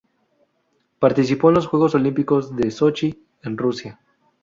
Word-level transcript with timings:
Participó 0.97 1.49
en 1.49 1.53
los 1.53 1.67
Juegos 1.67 1.93
Olímpicos 1.93 2.55
de 2.55 2.71
Sochi, 2.71 3.23
en 3.43 3.55
Rusia. 3.55 3.99